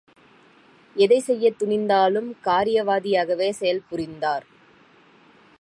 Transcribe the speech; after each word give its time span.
எதைச் 0.95 1.23
செய்யத் 1.23 1.59
துணிந்தாலும் 1.59 2.33
காரியவாதியாகவே 2.43 3.49
செயல் 3.51 3.85
புரித்தார்! 3.89 4.47